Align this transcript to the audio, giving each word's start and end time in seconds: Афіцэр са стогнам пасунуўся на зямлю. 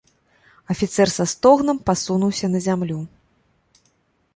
Афіцэр 0.73 1.07
са 1.17 1.27
стогнам 1.33 1.77
пасунуўся 1.91 2.45
на 2.55 2.59
зямлю. 2.69 2.99